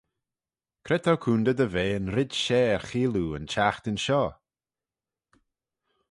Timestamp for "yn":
1.97-2.07, 3.37-3.49